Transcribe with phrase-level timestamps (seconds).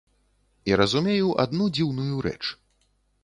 [0.69, 2.39] І разумею адну дзіўную рэч.